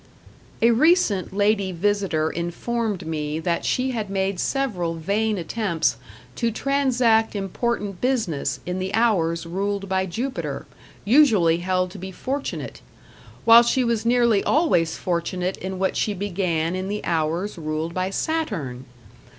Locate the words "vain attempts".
4.95-5.95